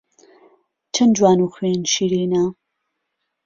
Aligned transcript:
چەن 0.93 1.09
جوان 1.17 1.39
و 1.41 1.51
خوێن 1.53 1.81
شیرینە 1.93 2.43